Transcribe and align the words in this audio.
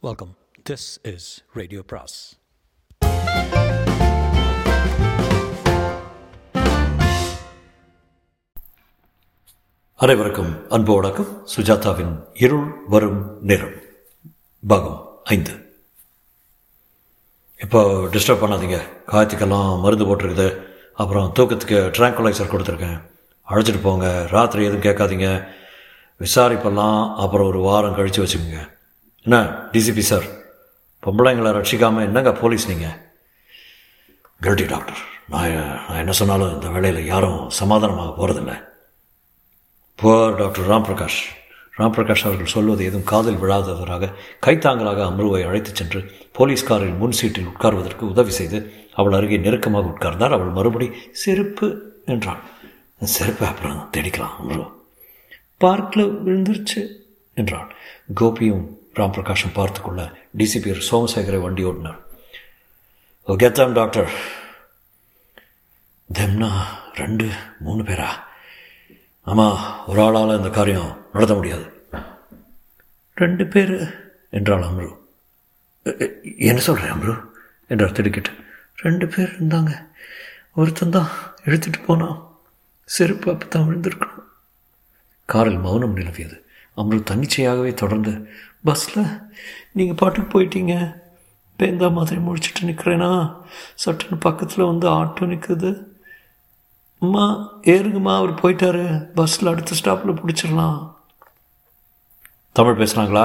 Welcome 0.00 0.36
this 0.70 1.14
is 1.14 1.44
radio 1.52 1.82
பிராஸ் 1.82 2.38
அனைவருக்கும் 9.96 10.70
அன்பு 10.70 10.94
வணக்கம். 10.94 11.46
சுஜாதாவின் 11.56 12.24
இருள் 12.34 12.74
வரும் 12.86 13.42
நேரம் 13.42 13.72
பாகம் 14.66 15.20
ஐந்து. 15.24 15.80
இப்போ 17.60 17.82
டிஸ்டர்ப் 17.84 18.42
பண்ணாதீங்க. 18.42 18.82
காயத்துக்கெல்லாம் 19.06 19.80
மருந்து 19.80 20.04
போட்டிருக்குது. 20.04 20.62
அப்புறம் 20.94 21.32
தூக்கத்துக்கு 21.38 21.90
ட்ராங்குலைசர் 21.98 22.52
கொடுத்துருக்கேன். 22.52 23.10
அழைச்சிட்டு 23.48 23.80
போங்க. 23.82 24.26
ராத்திரி 24.30 24.64
எதுவும் 24.64 24.82
கேட்காதீங்க. 24.82 25.48
விசாரிப்பெல்லாம் 26.18 27.16
அப்புறம் 27.16 27.46
ஒரு 27.46 27.60
வாரம் 27.60 27.94
கழித்து 27.94 28.24
வச்சுக்கோங்க. 28.24 28.76
என்ன 29.28 29.40
டிசிபி 29.72 29.98
சார். 29.98 30.26
பொம்பளைங்களை 31.02 31.50
ரட்சிக்காமல் 31.56 32.02
என்னங்க 32.02 32.32
போலீஸ் 32.32 32.68
நீங்கள் 32.68 32.94
கில்ட்டி 34.42 34.66
டாக்டர் 34.66 35.00
நான் 35.28 35.56
நான் 35.88 35.98
என்ன 35.98 36.12
சொன்னாலும் 36.12 36.52
இந்த 36.52 36.68
வேலையில் 36.68 37.06
யாரும் 37.06 37.50
சமாதானமாக 37.50 38.14
போகிறதில்ல 38.18 38.52
புவர் 39.98 40.36
டாக்டர் 40.36 40.68
ராம் 40.68 40.86
பிரகாஷ் 40.88 41.18
ராம் 41.78 41.94
பிரகாஷ் 41.96 42.24
அவர்கள் 42.24 42.46
சொல்வது 42.46 42.84
எதுவும் 42.84 43.04
காதில் 43.04 43.36
விழாதவராக 43.36 44.10
கைத்தாங்கலாக 44.46 45.04
அம்ருவை 45.04 45.46
அழைத்துச் 45.46 45.74
சென்று 45.74 46.00
போலீஸ்காரின் 46.38 46.96
முன் 46.96 47.12
சீட்டில் 47.12 47.46
உட்கார்வதற்கு 47.46 48.00
உதவி 48.00 48.30
செய்து 48.30 48.72
அவள் 48.94 49.12
அருகே 49.12 49.36
நெருக்கமாக 49.36 49.88
உட்கார்ந்தார். 49.88 50.30
அவள் 50.30 50.48
மறுபடி 50.48 50.92
செருப்பு 51.12 51.94
என்றாள் 52.06 52.40
செருப்பு 53.04 53.46
அப்புறம் 53.46 53.90
தேடிக்கலாம் 53.96 54.36
அம்ரு. 54.40 54.72
பார்க்கில் 55.56 56.22
விழுந்துருச்சு 56.26 56.88
என்றாள் 57.34 57.74
கோபியும் 58.20 58.66
ராம் 58.98 59.12
பிரகாஷும் 59.12 59.52
பார்த்துக்கொள்ள 59.52 60.02
டிசிபி 60.38 60.82
சோமசேகரை 60.90 61.40
வண்டி 61.40 61.64
ஓடினார் 61.64 62.06
கெத்தாம் 63.26 63.72
டாக்டர் 63.72 64.10
தெம்னா 66.12 66.50
ரெண்டு 66.94 67.26
மூணு 67.58 67.82
பேரா? 67.82 68.08
ஆமாம் 69.22 69.86
ஒரு 69.86 70.00
ஆளால் 70.02 70.36
இந்த 70.36 70.48
காரியம் 70.48 71.06
நடத்த 71.12 71.34
முடியாது. 71.34 71.66
ரெண்டு 73.14 73.46
பேர் 73.46 73.74
என்றாள் 74.30 74.62
அம்ரு. 74.62 74.88
என்ன 76.38 76.60
சொல்கிறேன் 76.60 76.92
அம்ரு? 76.92 77.14
என்றார் 77.68 77.92
திடுக்கிட்டு. 77.92 78.30
ரெண்டு 78.76 79.06
பேர் 79.06 79.44
இருந்தாங்க. 79.44 79.88
ஒருத்தன் 80.54 80.90
தான் 80.90 81.08
எடுத்துகிட்டு 81.44 81.84
போனான். 81.86 82.18
செருப்பு 82.84 83.32
அப்போ 83.32 83.46
தான் 83.46 83.66
விழுந்திருக்கணும். 83.68 84.24
காரில் 85.24 85.58
மௌனம் 85.58 85.96
நிலவியது. 85.96 86.36
அம்ரு 86.76 87.02
தன்னிச்சையாகவே 87.10 87.74
தொடர்ந்து 87.74 88.30
பஸ்ஸில் 88.66 89.04
நீங்கள் 89.72 89.98
பாட்டுக்கு 90.00 90.28
போயிட்டீங்க. 90.34 90.74
பேந்தா 91.58 91.92
மாதிரி 91.98 92.20
முடிச்சுட்டு 92.26 92.68
நிற்கிறேனா 92.68 93.10
சட்டுன்னு 93.84 94.16
பக்கத்தில் 94.26 94.68
வந்து 94.70 94.86
ஆட்டோ 94.88 95.26
நிற்குது 95.32 95.70
அம்மா 97.04 97.24
ஏறுங்கம்மா 97.72 98.12
அவர் 98.20 98.40
போயிட்டாரு. 98.42 98.84
பஸ்ஸில் 99.18 99.50
அடுத்த 99.52 99.76
ஸ்டாப்பில் 99.80 100.20
பிடிச்சிடலாம். 100.20 100.78
தமிழ் 102.52 102.80
பேசுகிறாங்களா 102.80 103.24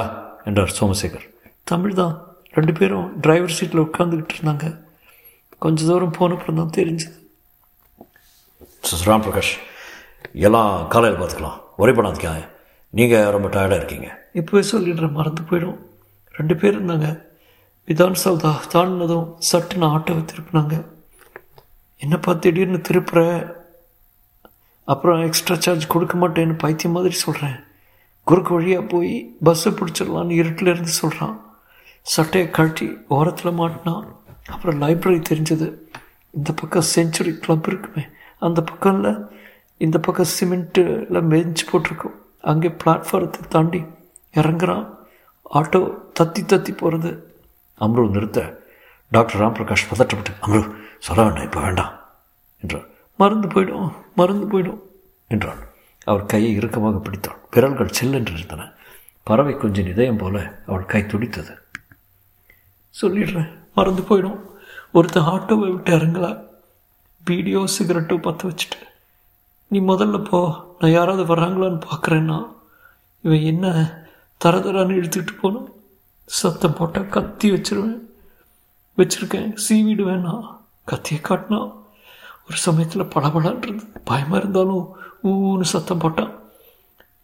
என்றார் 0.49 0.77
சோமசேகர். 0.79 1.25
தமிழ் 1.71 1.93
தான். 1.93 2.15
ரெண்டு 2.57 2.73
பேரும் 2.79 3.19
டிரைவர் 3.21 3.55
சீட்டில் 3.57 3.85
உட்காந்துக்கிட்டு 3.85 4.35
இருந்தாங்க. 4.37 4.65
கொஞ்ச 5.63 5.85
தூரம் 5.89 6.17
போனப்புறம் 6.19 6.59
தான் 6.61 6.75
தெரிஞ்சது. 6.79 7.15
ராம் 9.09 9.23
பிரகாஷ் 9.25 9.53
எல்லாம் 10.47 10.87
காலையில் 10.93 11.19
பார்த்துக்கலாம். 11.19 11.59
ஒரே 11.81 11.91
பண்ணாதீங்க 11.97 12.31
நீங்கள் 12.99 13.31
ரொம்ப 13.35 13.47
டயர்டாக 13.53 13.81
இருக்கீங்க. 13.81 14.09
இப்போவே 14.33 14.63
சொல்லிடுறேன் 14.71 15.11
மறந்து 15.11 15.41
போயிடும். 15.41 15.79
ரெண்டு 16.31 16.55
பேர் 16.55 16.85
இருந்தாங்க. 16.85 17.07
விதான் 17.87 18.15
சௌதா 18.23 18.51
தாண்டினதும் 18.73 19.27
சட்டுன்னு 19.51 19.87
ஆட்டோவை 19.95 20.25
திருப்பினாங்க 20.31 20.85
என்னப்பா 21.97 22.33
திடீர்னு 22.33 22.77
திருப்புற? 22.77 23.21
அப்புறம் 24.85 25.21
எக்ஸ்ட்ரா 25.21 25.55
சார்ஜ் 25.55 25.87
கொடுக்க 25.87 26.17
மாட்டேன்னு 26.17 26.57
பைத்தியம் 26.57 26.95
மாதிரி 26.95 27.13
சொல்கிறேன் 27.13 27.59
குறுக்கு 28.23 28.53
வழியாக 28.53 28.85
போய் 28.85 29.35
பஸ்ஸை 29.43 29.71
பிடிச்சிடலான்னு 29.71 30.29
இருட்டில் 30.29 30.67
இருந்து 30.67 30.89
சொல்கிறான் 30.89 31.55
சட்டையை 32.01 32.49
கழட்டி 32.49 32.97
ஓரத்தில் 33.07 33.51
மாட்டினான். 33.51 34.05
அப்புறம் 34.49 34.81
லைப்ரரி 34.81 35.21
தெரிஞ்சது. 35.29 35.73
இந்த 36.31 36.53
பக்கம் 36.53 36.89
செஞ்சுரி 36.95 37.31
கிளப் 37.37 37.67
இருக்குமே. 37.67 38.05
அந்த 38.39 38.63
பக்கம்ல 38.71 39.27
இந்த 39.77 39.99
பக்கம் 39.99 40.31
சிமெண்ட்டில் 40.39 41.27
பெஞ்ச் 41.27 41.67
போட்டிருக்கோம். 41.71 42.17
அங்கே 42.41 42.75
பிளாட்ஃபாரத்தை 42.83 43.47
தாண்டி 43.49 43.83
இறங்குறான். 44.33 44.85
ஆட்டோ 45.53 45.79
தத்தி 46.19 46.41
தத்தி 46.51 46.71
போகிறது 46.77 47.11
அம்ரு 47.79 48.03
நிறுத்த 48.09 48.39
டாக்டர் 49.11 49.39
ராம் 49.41 49.57
பிரகாஷ் 49.57 49.89
பதட்டப்பட்டு 49.91 50.33
அம்ரு 50.45 50.61
சொல்ல 50.99 51.19
வேண்டாம் 51.23 51.47
இப்போ 51.47 51.61
வேண்டாம் 51.61 51.93
என்றார் 52.63 52.87
மறந்து 53.19 53.47
போயிடும் 53.47 53.89
மறந்து 54.19 54.45
போயிடும். 54.51 54.79
என்றான். 55.31 55.61
அவர் 56.09 56.29
கையை 56.31 56.51
இறுக்கமாக 56.57 56.97
பிடித்தாள் 56.97 57.41
விரல்கள் 57.53 57.95
செல்லென்று 57.97 58.33
இருந்தன 58.37 58.63
பறவை 59.27 59.53
கொஞ்சம் 59.57 59.89
இதயம் 59.91 60.17
போல 60.17 60.37
அவள் 60.67 60.89
கை 60.93 61.01
துடித்தது. 61.05 61.53
சொல்லிடுறேன் 62.95 63.51
மறந்து 63.75 64.01
போயிடும். 64.01 64.39
ஒருத்தன் 64.91 65.29
ஆட்டோவை 65.33 65.67
விட்டு 65.69 65.91
இறங்கல. 65.97 66.27
வீடியோ 67.23 67.59
சிகரெட்டோ 67.75 68.15
பற்ற 68.21 68.49
வச்சுட்டு 68.49 68.79
நீ 69.71 69.79
முதல்ல 69.91 70.17
போ 70.29 70.39
நான் 70.79 70.95
யாராவது 70.97 71.23
வர்றாங்களான்னு 71.29 71.79
பார்க்குறேன்னா 71.89 72.39
இவன் 73.23 73.45
என்ன 73.51 73.67
தர 74.37 74.57
தரான்னு 74.57 74.97
இழுத்துக்கிட்டு 74.99 75.33
போகணும் 75.41 75.73
சத்தம் 76.25 76.73
போட்டால் 76.73 77.09
கத்தி 77.09 77.51
வச்சிருவேன். 77.51 77.99
வச்சுருக்கேன். 78.97 79.57
சீவிடுவேன் 79.69 80.19
நான். 80.19 80.65
கத்தியை 80.85 81.23
காட்டினா 81.23 81.73
ஒரு 82.47 82.57
சமயத்தில் 82.57 83.03
பளபளன்றது. 83.03 84.01
பயமாக 84.03 84.37
இருந்தாலும் 84.37 84.95
ஊன்னு 85.23 85.61
சத்தம் 85.61 85.99
போட்டான் 85.99 86.39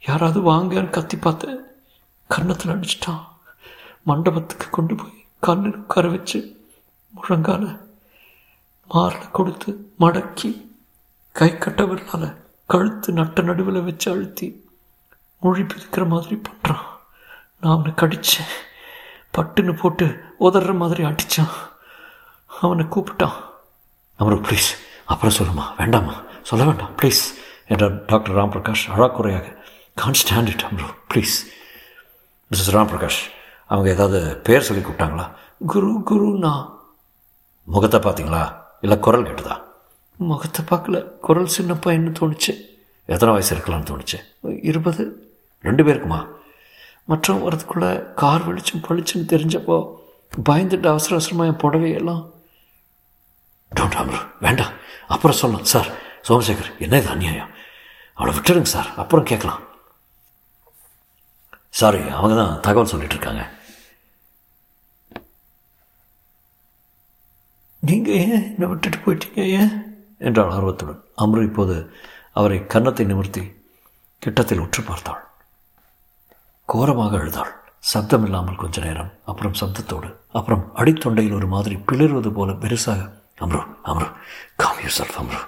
யாராவது 0.08 0.40
வாங்கன்னு 0.52 0.90
கத்தி 0.90 1.18
பார்த்தேன் 1.18 1.60
கன்னத்தில் 2.28 2.76
அடிச்சிட்டான். 2.76 3.24
மண்டபத்துக்கு 4.04 4.70
கொண்டு 4.70 4.96
போய் 4.96 5.26
கண்ணில் 5.40 5.76
உட்கார 5.76 6.08
வச்சு 6.08 6.68
முழங்கால 7.16 7.80
மாரில் 8.90 9.32
கொடுத்து 9.32 9.94
மடக்கி 10.00 10.68
கை 11.32 11.58
கட்ட 11.58 11.84
விரலால 11.84 12.36
கழுத்து 12.68 13.14
நட்ட 13.14 13.42
நடுவில் 13.42 13.84
வச்சு 13.84 14.12
அழுத்தி 14.12 14.66
மொழி 15.40 15.62
பிரிக்கிற 15.62 16.08
மாதிரி 16.08 16.36
பண்ணுறான் 16.36 16.88
நான் 17.62 17.72
அவனை 17.72 17.92
கடித்தேன் 17.92 18.52
பட்டுன்னு 19.38 19.74
போட்டு 19.78 20.06
உதற 20.40 20.76
மாதிரி 20.76 21.04
அடித்தான் 21.04 21.54
அவனை 22.48 22.86
கூப்பிட்டான். 22.86 23.38
அமரு 24.20 24.38
ப்ளீஸ் 24.46 24.70
அப்புறம் 25.06 25.36
சொல்லுமா? 25.38 25.66
வேண்டாமா? 25.78 26.16
சொல்ல 26.42 26.66
வேண்டாம் 26.66 26.96
ப்ளீஸ் 27.02 27.22
என்றார் 27.68 28.06
doctor 28.06 28.36
Ram 28.36 28.54
Prakash 28.54 28.84
அழாக்குறையாக 28.96 29.58
can't 29.94 30.20
stand 30.22 30.48
it 30.48 30.66
Amru 30.70 30.88
please 31.14 31.36
Mrs 32.52 32.74
Ram 32.76 32.92
Prakash 32.92 33.22
அவங்க 33.66 33.90
ஏதாவது 33.90 34.38
பேர் 34.38 34.62
சொல்லி 34.62 34.84
கூப்பிட்டாங்களா? 34.84 35.26
குரு 35.66 35.92
குருண்ணா 36.10 36.54
முகத்தை 37.64 38.00
பார்த்தீங்களா? 38.00 38.56
இல்லை 38.82 39.00
குரல் 39.00 39.24
கேட்டுதா? 39.24 39.62
முகத்தை 40.16 40.66
பார்க்கல. 40.66 41.08
குரல் 41.20 41.46
சின்ன 41.46 41.74
பையன்னு 41.74 42.14
தோணுச்சு? 42.20 42.54
எத்தனை 43.06 43.34
வயசு 43.34 43.56
இருக்கலாம்னு 43.56 43.90
தோணுச்சு? 43.92 44.18
இருபது. 44.62 45.04
ரெண்டு 45.62 45.84
பேருக்குமா? 45.84 46.28
மற்றவங்க 47.10 47.46
வரதுக்குள்ளே 47.48 48.14
கார் 48.14 48.44
வெளிச்சம் 48.44 48.84
பளிச்சுன்னு 48.88 49.32
தெரிஞ்சப்போ 49.34 49.98
பயந்துட்டு 50.50 50.88
அவசர 50.88 51.16
அவசரமாக 51.16 51.52
என் 51.52 51.62
புடவையெல்லாம் 51.64 52.38
டோன்ட் 53.76 53.98
அம்ரு 54.02 54.20
வேண்டாம். 54.40 54.74
அப்புறம் 55.08 55.38
சொல்லலாம் 55.38 55.66
சார் 55.66 55.90
சோமசேகர் 56.28 56.78
என்ன 56.80 56.98
இது 56.98 57.10
அநியாயம்? 57.10 57.50
அவளை 58.14 58.38
விட்டுடுங்க 58.38 58.62
சார். 58.62 58.94
அப்புறம் 58.96 59.26
கேட்கலாம். 59.26 59.62
சாரி 61.70 62.10
அவங்க 62.10 62.36
தான் 62.36 62.60
தகவல் 62.60 62.92
சொல்லிட்டு 62.94 63.16
இருக்காங்க. 63.16 63.50
நீங்கள் 67.80 68.14
ஏன் 68.14 68.32
என்னை 68.32 68.68
விட்டுட்டு 68.68 68.98
போயிட்டீங்க? 68.98 69.42
ஏன்? 69.60 69.74
என்றாள் 70.20 70.52
ஆர்வத்துடன் 70.52 71.04
அம்ரு 71.18 71.44
இப்போது 71.44 71.94
அவரை 72.32 72.66
கன்னத்தை 72.66 73.06
நிமிர்த்தி 73.06 73.44
கிட்டத்தில் 74.22 74.60
உற்று 74.60 74.84
பார்த்தாள். 74.84 75.29
கோரமாக 76.72 77.18
அழுதாள் 77.18 77.52
சப்தம் 77.92 78.26
இல்லாமல் 78.26 78.60
கொஞ்ச 78.62 78.82
நேரம். 78.82 79.12
அப்புறம் 79.26 79.56
சப்தத்தோடு. 79.60 80.10
அப்புறம் 80.32 80.64
அடித்தொண்டையில் 80.76 81.36
ஒரு 81.38 81.48
மாதிரி 81.48 81.76
பிளறுவது 81.88 82.30
போல 82.34 82.52
பெருசாக 82.52 83.02
அம்ரு 83.44 83.62
அம்ரு 83.86 84.08
காம் 84.56 84.80
யூ 84.84 84.90
செல்ஃப் 84.98 85.18
அம்ரு. 85.22 85.40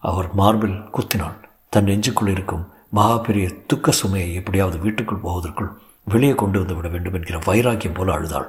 அவர் 0.00 0.28
மார்பில் 0.34 0.76
குத்தினாள் 0.96 1.38
தன் 1.68 1.84
நெஞ்சுக்குள் 1.84 2.28
இருக்கும் 2.28 2.64
மகா 2.90 3.16
பெரிய 3.18 3.46
துக்க 3.66 3.90
சுமையை 3.90 4.34
எப்படியாவது 4.34 4.78
வீட்டுக்குள் 4.78 5.22
போவதற்குள் 5.22 5.70
வெளியே 6.04 6.34
கொண்டு 6.34 6.58
வந்து 6.58 6.74
விட 6.74 6.88
வேண்டும் 6.88 7.14
என்கிற 7.14 7.38
வைராக்கியம் 7.44 7.96
போல 7.98 8.12
அழுதாள். 8.12 8.48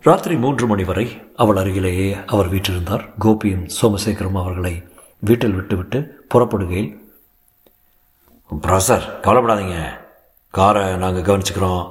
ராத்திரி 0.00 0.36
மூன்று 0.36 0.66
மணி 0.66 0.84
வரை 0.84 1.06
அவள் 1.36 1.56
அருகிலேயே 1.56 2.08
அவர் 2.26 2.52
வீட்டிருந்தார் 2.52 3.04
கோபியும் 3.20 3.66
சோமசேகரும் 3.80 4.40
அவர்களை 4.42 4.74
வீட்டில் 5.18 5.54
விட்டுவிட்டு 5.54 5.98
புறப்படுகையில் 6.34 6.92
ப்ரொஃபஸர் 8.50 9.04
கவலைப்படாதீங்க. 9.24 9.78
காரை 10.58 10.82
நாங்கள் 11.04 11.26
கவனிச்சுக்கிறோம். 11.28 11.84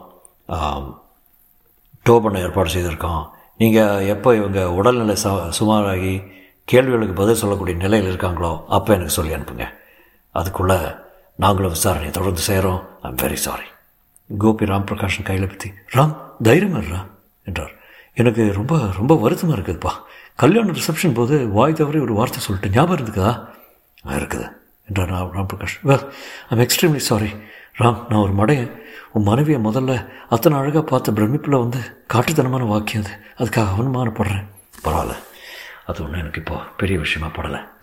டோ 2.06 2.14
பண்ண 2.24 2.38
ஏற்பாடு 2.46 2.70
செய்திருக்கோம். 2.76 3.24
நீங்கள் 3.62 4.08
எப்போ 4.14 4.30
இவங்க 4.40 4.62
உடல்நிலை 4.80 5.16
ச 5.24 5.28
சுமாராகி 5.58 6.14
கேள்விகளுக்கு 6.72 7.16
பதில் 7.22 7.42
சொல்லக்கூடிய 7.42 7.76
நிலையில் 7.84 8.10
இருக்காங்களோ 8.12 8.52
அப்போ 8.76 8.90
எனக்கு 8.98 9.16
சொல்லி 9.18 9.36
அனுப்புங்க. 9.38 9.66
அதுக்குள்ளே 10.40 10.78
நாங்களும் 11.44 11.74
விசாரணையை 11.76 12.12
தொடர்ந்து 12.18 12.44
செய்கிறோம் 12.50 12.82
I'm 13.08 13.20
very 13.24 13.40
sorry 13.46 13.68
Gopi 14.30 14.70
Ram 14.72 14.88
Prakashan 14.90 15.28
கையில் 15.30 15.50
பற்றி 15.52 15.70
ராம் 15.96 16.14
தைரியமாக 16.48 16.82
இருறா 16.84 17.02
என்றார். 17.50 17.74
எனக்கு 18.22 18.44
ரொம்ப 18.60 18.76
ரொம்ப 19.00 19.14
வருத்தமாக 19.24 19.58
இருக்குதுப்பா. 19.58 19.94
கல்யாண 20.44 20.74
ரிசப்ஷன் 20.80 21.18
போது 21.20 21.36
வாய் 21.58 21.80
தவறி 21.80 22.00
ஒரு 22.06 22.14
வார்த்தை 22.20 22.42
சொல்லிட்டு 22.46 22.74
ஞாபகம் 22.76 22.98
இருக்குதா? 22.98 23.34
இருக்குது. 24.18 24.48
என்றார் 24.88 25.12
Ram 25.12 25.50
Prakash. 25.54 25.78
Well 25.84 26.12
I'm 26.50 26.60
extremely 26.60 26.96
sorry 26.96 27.34
Ram 27.80 28.08
நான் 28.10 28.24
ஒரு 28.26 28.46
மடையன். 28.46 28.72
உன் 29.12 29.24
மனைவியை 29.24 29.62
முதல்ல 29.62 30.10
அத்தனை 30.30 30.58
அழகாக 30.60 30.82
பார்த்த 30.82 31.12
பிரமிப்பில் 31.12 31.60
வந்து 31.60 31.80
காட்டுத்தனமான 32.14 32.68
வாக்கியம் 32.68 33.06
அது. 33.06 33.14
அதுக்காக 33.38 33.74
அவமானப்படுறேன். 33.76 34.46
பரவாயில்ல. 34.84 35.16
அது 35.86 36.04
ஒன்றும் 36.04 36.20
எனக்கு 36.20 36.40
இப்போ 36.40 36.58
பெரிய 36.78 37.00
விஷயமா 37.00 37.28
படலை. 37.28 37.74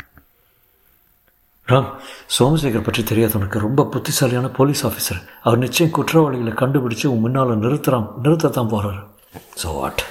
ராம் 1.68 1.90
சோமசேகர் 2.38 2.82
பற்றி 2.82 3.02
தெரியாத 3.02 3.38
உனக்கு 3.38 3.58
ரொம்ப 3.58 3.86
புத்திசாலியான 3.86 4.48
போலீஸ் 4.48 4.86
ஆஃபீஸர் 4.86 5.20
அவர் 5.42 5.58
நிச்சயம் 5.58 5.90
குற்றவாளிகளை 5.90 6.52
கண்டுபிடிச்சு 6.52 7.06
உன் 7.06 7.20
முன்னால் 7.20 7.58
நிறுத்துறான் 7.58 8.08
நிறுத்தத்தான் 8.22 8.68
போகிறார் 8.68 9.06
ஸோ 9.62 9.74
வாட் 9.80 10.02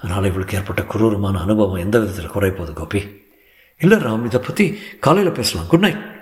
அதனால் 0.00 0.24
இவளுக்கு 0.24 0.56
ஏற்பட்ட 0.56 0.82
குரூரமான 0.82 1.40
அனுபவம் 1.40 1.76
எந்த 1.76 1.98
விதத்தில் 1.98 2.30
குறைப்போகுது 2.30 2.72
கோபி? 2.72 3.32
இல்லை 3.76 3.98
ராம் 3.98 4.24
இதை 4.24 4.40
பற்றி 4.40 4.78
காலையில் 5.00 5.32
பேசலாம். 5.32 5.66
குட் 5.66 5.80
நைட் 5.80 6.13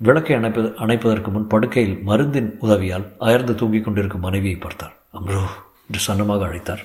விளக்கை 0.00 0.34
அணைப்பது 0.36 0.68
அணைப்பதற்கு 0.84 1.30
முன் 1.34 1.50
படுக்கையில் 1.52 1.96
மருந்தின் 2.08 2.50
உதவியால் 2.64 3.06
அயர்ந்து 3.18 3.54
தூங்கிக் 3.54 3.84
கொண்டிருக்கும் 3.84 4.24
மனைவியை 4.26 4.58
பார்த்தார். 4.64 4.94
அம்ரோ 5.18 5.42
என்று 5.86 6.00
சன்னமாக 6.06 6.44
அழைத்தார். 6.48 6.82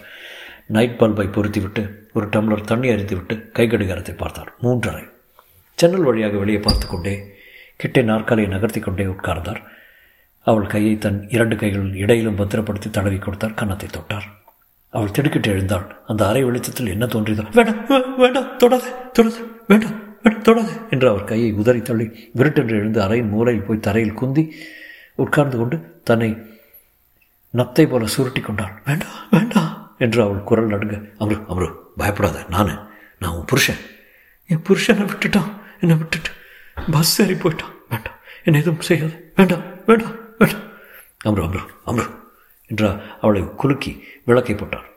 நைட் 0.76 0.98
பல்பை 1.00 1.26
பொருத்திவிட்டு 1.36 1.82
ஒரு 2.14 2.26
டம்ளர் 2.34 2.68
தண்ணி 2.70 2.90
அரித்துவிட்டு 2.90 3.36
கை 3.58 3.66
கடிகாரத்தை 3.68 4.14
பார்த்தார். 4.16 4.50
மூன்றரை. 4.64 5.04
ஜன்னல் 5.78 6.08
வழியாக 6.08 6.38
வெளியே 6.38 6.60
பார்த்து 6.60 6.88
கொண்டே 6.88 7.16
கிட்டே 7.82 8.02
நாற்காலியை 8.02 8.50
நகர்த்தி 8.52 8.80
கொண்டே 8.80 9.06
உட்கார்ந்தார். 9.06 9.62
அவள் 10.48 10.72
கையை 10.74 10.94
தன் 10.98 11.20
இரண்டு 11.30 11.56
கைகளில் 11.56 12.00
இடையிலும் 12.04 12.40
பத்திரப்படுத்தி 12.42 12.90
தடவி 12.90 13.18
கொடுத்தார். 13.18 13.58
கன்னத்தை 13.62 13.90
தொட்டார். 13.90 14.28
அவள் 14.94 15.16
திடுக்கிட்டு 15.18 15.50
எழுந்தாள். 15.50 15.86
அந்த 16.08 16.22
அறை 16.28 16.44
வெளிச்சத்தில் 16.44 16.94
என்ன 16.96 17.06
தோன்றியதோ 17.06 17.44
வேண்டாம் 17.60 17.84
வேண்டாம் 18.24 18.50
தொடாது 18.64 18.90
தொடாது 19.18 19.42
வேண்டாம். 19.68 19.98
தொடங்க 20.22 20.72
என்று 20.90 21.10
அவர் 21.10 21.24
கையை 21.24 21.52
உதறி 21.52 21.82
தள்ளி 21.82 22.06
விருட்டென்று 22.36 22.76
எழுந்து 22.76 23.02
அறையின் 23.02 23.30
மூலையில் 23.30 23.64
போய் 23.64 23.86
தரையில் 23.88 24.14
குந்தி 24.14 24.44
உட்கார்ந்து 25.16 25.58
கொண்டு 25.58 25.78
தன்னை 26.04 26.30
நத்தை 27.54 27.90
போல 27.90 28.06
சுருட்டி 28.06 28.42
கொண்டாள் 28.42 28.82
வேண்டாம் 28.86 29.20
வேண்டாம் 29.32 29.96
என்று 29.98 30.24
அவள் 30.24 30.44
குரல் 30.44 30.68
நடுங்க 30.68 30.98
அம்ரு 31.20 31.38
அம்ரு 31.50 31.68
பயப்படாத 31.98 32.46
நான் 32.50 32.90
நான் 33.20 33.34
உன் 33.34 33.46
புருஷன். 33.46 33.82
என் 34.50 34.64
புருஷனை 34.70 35.04
விட்டுட்டான் 35.10 35.50
என்னை 35.82 35.96
விட்டுட்டு. 35.98 36.32
பஸ் 36.92 37.22
ஏறி 37.22 37.34
போயிட்டான். 37.34 37.74
வேண்டாம் 37.90 38.18
என்னை 38.44 38.62
எதுவும் 38.62 38.82
செய்யாது. 38.82 39.34
வேண்டாம் 39.36 39.64
வேண்டாம் 39.86 40.16
வேண்டாம் 40.38 40.64
அம்ரு 41.26 41.44
அம்ரு 41.48 41.62
அம்ரு 41.86 42.06
என்றா 42.70 42.90
அவளை 43.22 43.42
குலுக்கி 43.56 43.92
விளக்கை 44.24 44.56
போட்டாள் 44.56 44.88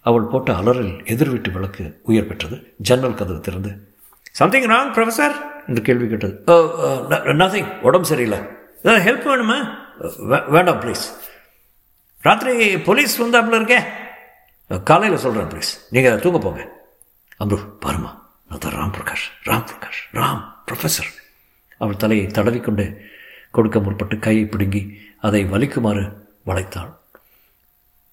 அவள் 0.00 0.30
போட்ட 0.32 0.52
அலறில் 0.52 1.04
எதிர் 1.04 1.30
வீட்டு 1.30 1.50
விளக்கு 1.50 2.00
உயர் 2.02 2.26
பெற்றது. 2.26 2.56
ஜன்னல் 2.78 3.14
கதவு 3.14 3.40
திறந்து 3.40 3.70
சம்திங் 4.38 4.68
ராங் 4.74 4.92
ப்ரொஃபஸர் 4.94 5.34
என்று 5.68 5.82
கேள்வி 5.88 6.06
கேட்டது. 6.12 6.34
நத்திங் 7.42 7.68
உடம்பு 7.88 8.06
சரியில்லை. 8.12 8.40
ஏதாவது 8.82 9.04
ஹெல்ப் 9.06 9.28
வேணுமா? 9.30 9.58
வேண்டாம் 10.54 10.80
ப்ளீஸ் 10.84 11.04
ராத்திரி 12.26 12.54
போலீஸ் 12.88 13.14
வந்தாப்புல 13.22 13.58
இருக்கே? 13.60 13.80
காலையில் 14.90 15.22
சொல்கிறேன் 15.24 15.50
ப்ளீஸ் 15.52 15.70
நீங்கள் 15.94 16.20
தூங்க 16.24 16.38
போங்க. 16.46 16.62
அம்ரு 17.42 17.60
பாருமா. 17.84 18.10
நான் 18.48 18.62
தான் 18.64 18.76
ராம் 18.78 18.94
பிரகாஷ் 18.96 19.26
ராம் 19.48 19.66
பிரகாஷ் 19.70 20.02
ராம் 20.18 20.42
ப்ரொஃபஸர் 20.68 21.10
அவள் 21.82 22.02
தலையை 22.02 22.26
தடவிக்கொண்டு 22.36 22.84
கொடுக்க 23.56 23.78
முற்பட்டு 23.86 24.16
கையை 24.26 24.44
பிடுங்கி 24.52 24.82
அதை 25.26 25.40
வலிக்குமாறு 25.54 26.04
வளைத்தாள். 26.48 26.92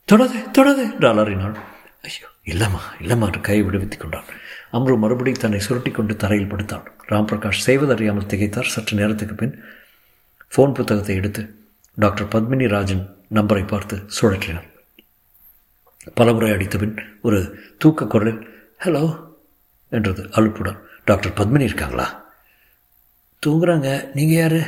தொடாதே 0.09 0.39
தொடாதே 0.57 0.83
என்று 0.91 1.07
அலறினாள். 1.11 1.57
ஐயோ 2.07 2.27
இல்லைம்மா 2.51 2.81
இல்லைம்மா 3.01 3.25
என்று 3.29 3.41
கையை 3.47 3.63
விடுவித்து 3.65 3.97
கொண்டான். 3.97 4.29
அம்ரு 4.77 4.93
மறுபடி 5.03 5.31
தன்னை 5.31 5.59
சுருட்டி 5.65 5.91
கொண்டு 5.91 6.13
தரையில் 6.23 6.51
படுத்தான். 6.51 6.85
ராம் 7.11 7.27
பிரகாஷ் 7.29 7.65
செய்வதறியாமல் 7.67 8.29
திகைத்தார். 8.31 8.71
சற்று 8.73 8.93
நேரத்துக்கு 8.99 9.35
பின் 9.41 9.55
ஃபோன் 10.53 10.75
புத்தகத்தை 10.77 11.15
எடுத்து 11.15 11.41
டாக்டர் 11.97 12.31
பத்மினி 12.33 12.67
ராஜன் 12.75 13.03
நம்பரை 13.37 13.63
பார்த்து 13.67 13.95
சுழற்றினார். 14.17 14.67
பலமுறை 16.13 16.49
அடித்த 16.53 16.77
பின் 16.77 16.95
ஒரு 17.27 17.39
தூக்க 17.77 18.07
குரலில் 18.13 18.41
ஹலோ 18.85 19.03
என்றது 19.91 20.23
அலுப்புடன். 20.37 20.79
டாக்டர் 21.09 21.37
பத்மினி 21.39 21.67
இருக்காங்களா? 21.69 22.07
தூங்குறாங்க. 23.43 23.89
நீங்கள் 24.17 24.39
யார்? 24.41 24.59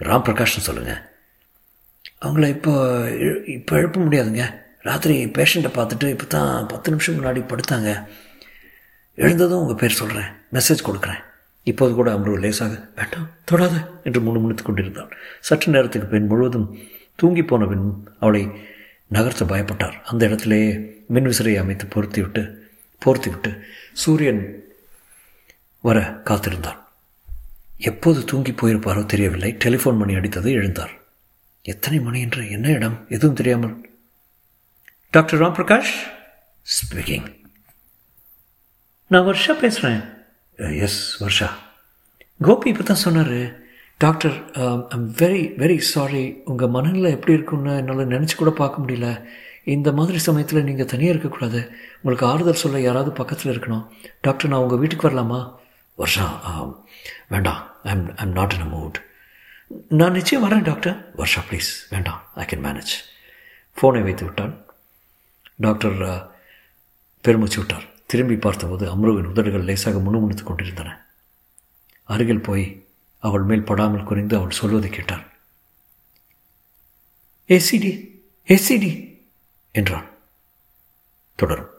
ராம் 0.00 0.26
பிரகாஷ்னு 0.26 0.68
சொல்லுங்கள் 0.68 1.02
அவங்கள 2.24 2.46
இப்போ 2.56 2.72
இப்போ 3.56 3.72
எழுப்ப 3.80 3.98
முடியாதுங்க. 4.00 4.44
ராத்திரி 4.88 5.14
பேஷண்ட்டை 5.36 5.70
பார்த்துட்டு 5.76 6.06
இப்போ 6.14 6.26
தான் 6.34 6.66
பத்து 6.72 6.90
நிமிஷம் 6.92 7.16
முன்னாடி 7.18 7.40
படுத்தாங்க. 7.50 7.90
எழுந்ததும் 9.14 9.60
உங்கள் 9.62 9.78
பேர் 9.82 9.98
சொல்கிறேன் 10.00 10.30
மெசேஜ் 10.56 10.86
கொடுக்குறேன். 10.88 11.22
இப்போது 11.70 11.92
கூட 11.98 12.08
அம்ரு 12.16 12.32
லேசாக 12.44 12.74
வேண்டாம் 12.98 13.28
தொடாத 13.50 13.74
என்று 14.06 14.20
முணுமுணுத்து 14.26 14.64
கொண்டிருந்தாள் 14.64 15.12
சற்று 15.48 15.72
நேரத்துக்கு 15.74 16.08
பின் 16.14 16.28
முழுவதும் 16.32 16.66
தூங்கி 17.20 17.44
போன 17.50 17.66
பின் 17.70 17.86
அவளை 18.22 18.42
நகர்த்த 19.16 19.44
பயப்பட்டார். 19.52 19.96
அந்த 20.10 20.22
இடத்திலேயே 20.28 20.68
மின்விசிறியை 21.14 21.58
அமைத்து 21.62 21.86
பொருத்தி 21.94 22.20
விட்டு 22.20 22.42
போர்த்தி 23.02 23.28
விட்டு 23.32 23.50
சூரியன் 24.02 24.42
வர 25.80 25.98
காத்திருந்தார் 26.28 26.78
எப்போது 27.90 28.20
தூங்கி 28.30 28.52
போயிருப்பாரோ 28.52 29.02
தெரியவில்லை. 29.14 29.50
டெலிஃபோன் 29.64 30.00
மணி 30.02 30.14
அடித்தது 30.14 30.50
எழுந்தார். 30.60 30.94
எத்தனை 31.72 31.98
மணி 32.06 32.18
என்று? 32.20 32.42
என்ன 32.50 32.68
இடம்? 32.78 32.96
எதுவும் 33.08 33.40
தெரியாமல் 33.40 33.74
டாக்டர் 35.14 35.40
ராம் 35.40 35.56
பிரகாஷ் 35.58 35.92
ஸ்பீக்கிங் 36.66 37.26
நான் 39.10 39.26
வர்ஷா 39.28 39.54
பேசுகிறேன் 39.60 40.00
எஸ் 40.86 41.02
வர்ஷா 41.22 41.48
கோபி 42.46 42.68
இப்போ 42.72 42.84
தான் 42.88 43.00
சொன்னார் 43.04 43.36
doctor 44.04 44.36
I'm 44.94 45.06
very 45.20 45.42
very 45.60 45.76
sorry 45.90 46.24
உங்கள் 46.52 46.72
மனநிலை 46.76 47.12
எப்படி 47.16 47.36
இருக்குன்னு 47.36 47.74
என்னால் 47.82 48.12
நினச்சி 48.14 48.36
கூட 48.40 48.52
பார்க்க 48.62 48.82
முடியல. 48.82 49.08
இந்த 49.74 49.92
மாதிரி 49.98 50.18
சமயத்தில் 50.26 50.66
நீங்கள் 50.68 50.90
தனியாக 50.94 51.14
இருக்கக்கூடாது 51.14 51.60
உங்களுக்கு 52.00 52.26
ஆறுதல் 52.32 52.60
சொல்ல 52.64 52.80
யாராவது 52.86 53.12
பக்கத்தில் 53.20 53.52
இருக்கணும். 53.54 53.84
டாக்டர் 54.26 54.52
நான் 54.54 54.64
உங்கள் 54.66 54.82
வீட்டுக்கு 54.82 55.08
வரலாமா? 55.08 55.40
வர்ஷா 55.98 56.26
வேண்டாம். 57.34 57.62
I'm 57.92 58.04
I'm 58.24 58.36
not 58.40 58.56
in 58.58 58.66
a 58.66 58.70
mood 58.74 59.00
நான் 60.00 60.16
நிச்சயம் 60.18 60.46
வரேன் 60.48 60.68
டாக்டர் 60.72 60.98
வர்ஷா 61.22 61.42
ப்ளீஸ் 61.50 61.72
வேண்டாம். 61.94 62.20
ஐ 62.42 62.46
கேன் 62.52 62.66
மேனேஜ் 62.68 62.94
ஃபோனை 63.76 64.04
வைத்து 64.08 64.24
விட்டான் 64.26 64.54
டாக்டர் 65.56 66.30
பெருமூச்சு 67.20 67.58
விட்டார். 67.58 67.84
திரும்பி 68.06 68.36
பார்த்தபோது 68.36 68.96
அம்ருவின் 68.96 69.24
உதடுகள் 69.24 69.62
லேசாக 69.62 69.98
முணுமுணுத்து 69.98 70.42
கொண்டிருந்தன. 70.42 71.06
அருகில் 72.04 72.40
போய் 72.40 72.86
அவள் 73.18 73.42
மேல் 73.42 73.62
படாமல் 73.62 74.04
குறைந்து 74.04 74.36
அவள் 74.36 74.50
சொல்வதை 74.50 74.90
கேட்டார். 74.90 75.32
ஏசிடி 77.48 77.92
ஏசிடி 78.48 79.18
என்றான். 79.72 80.06
தொடரும். 81.34 81.73